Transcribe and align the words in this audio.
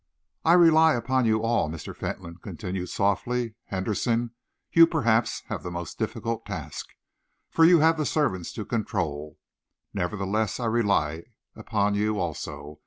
"I 0.43 0.53
rely 0.53 0.95
upon 0.95 1.25
you 1.25 1.43
all," 1.43 1.69
Mr. 1.69 1.95
Fentolin 1.95 2.37
continued 2.37 2.89
softly. 2.89 3.53
"Henderson, 3.65 4.31
you, 4.71 4.87
perhaps, 4.87 5.41
have 5.41 5.61
the 5.61 5.69
most 5.69 5.99
difficult 5.99 6.43
task, 6.43 6.87
for 7.51 7.63
you 7.65 7.81
have 7.81 7.97
the 7.97 8.05
servants 8.07 8.51
to 8.53 8.65
control. 8.65 9.37
Nevertheless, 9.93 10.59
I 10.59 10.65
rely 10.65 11.25
upon 11.55 11.93
you, 11.93 12.17
also. 12.19 12.79